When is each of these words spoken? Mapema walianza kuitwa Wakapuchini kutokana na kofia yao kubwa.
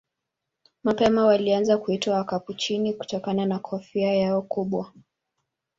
Mapema 0.83 1.25
walianza 1.25 1.77
kuitwa 1.77 2.15
Wakapuchini 2.15 2.93
kutokana 2.93 3.45
na 3.45 3.59
kofia 3.59 4.13
yao 4.15 4.41
kubwa. 4.41 4.91